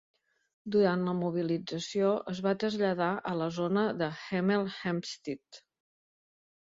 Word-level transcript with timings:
Durant 0.75 1.01
la 1.09 1.11
mobilització, 1.17 2.07
es 2.31 2.39
va 2.45 2.53
traslladar 2.63 3.09
a 3.33 3.33
la 3.41 3.49
zona 3.59 3.83
de 3.99 4.07
Hemel 4.23 4.65
Hempstead. 4.79 5.61